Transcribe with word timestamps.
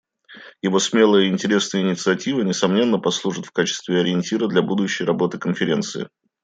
Его 0.63 0.79
смелая 0.79 1.25
и 1.25 1.29
интересная 1.29 1.81
инициатива, 1.83 2.41
несомненно, 2.41 2.97
послужит 2.97 3.45
в 3.45 3.51
качестве 3.51 3.99
ориентира 3.99 4.47
для 4.47 4.63
будущей 4.63 5.03
работы 5.03 5.37
Конференции. 5.37 6.09